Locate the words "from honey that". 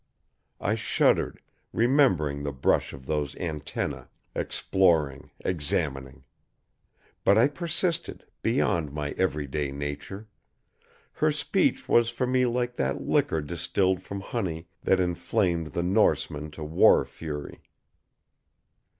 14.01-14.99